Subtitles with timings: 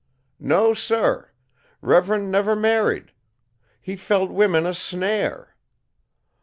[0.39, 1.29] "No, sir!
[1.79, 3.11] Rev'rund never married.
[3.79, 5.55] He felt women a snare.